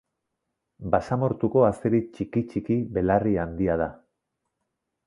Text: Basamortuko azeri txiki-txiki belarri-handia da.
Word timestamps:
Basamortuko 0.95 1.63
azeri 1.67 2.01
txiki-txiki 2.17 2.79
belarri-handia 2.97 3.79
da. 3.85 3.89